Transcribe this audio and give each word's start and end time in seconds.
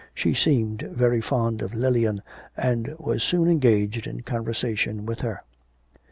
She 0.15 0.33
seemed 0.33 0.81
very 0.81 1.21
fond 1.21 1.61
of 1.61 1.75
Lilian, 1.75 2.23
and 2.57 2.95
was 2.97 3.21
soon 3.23 3.47
engaged 3.47 4.07
in 4.07 4.21
conversation 4.23 5.05
with 5.05 5.21
her. 5.21 5.39